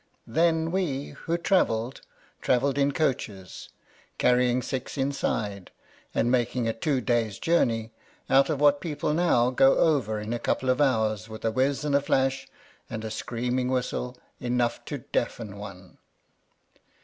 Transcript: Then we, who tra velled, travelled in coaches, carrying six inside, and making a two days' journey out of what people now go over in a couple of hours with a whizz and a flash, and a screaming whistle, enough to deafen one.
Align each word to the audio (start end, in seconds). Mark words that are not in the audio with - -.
Then 0.25 0.71
we, 0.71 1.09
who 1.09 1.37
tra 1.37 1.63
velled, 1.63 2.01
travelled 2.41 2.79
in 2.79 2.91
coaches, 2.91 3.69
carrying 4.17 4.63
six 4.63 4.97
inside, 4.97 5.69
and 6.15 6.31
making 6.31 6.67
a 6.67 6.73
two 6.73 7.01
days' 7.01 7.37
journey 7.37 7.91
out 8.27 8.49
of 8.49 8.59
what 8.59 8.81
people 8.81 9.13
now 9.13 9.51
go 9.51 9.75
over 9.77 10.19
in 10.19 10.33
a 10.33 10.39
couple 10.39 10.71
of 10.71 10.81
hours 10.81 11.29
with 11.29 11.45
a 11.45 11.51
whizz 11.51 11.85
and 11.85 11.93
a 11.93 12.01
flash, 12.01 12.47
and 12.89 13.05
a 13.05 13.11
screaming 13.11 13.67
whistle, 13.69 14.17
enough 14.39 14.83
to 14.85 14.97
deafen 14.97 15.55
one. 15.59 15.99